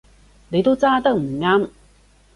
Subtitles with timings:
[0.49, 1.69] 你都揸得唔啱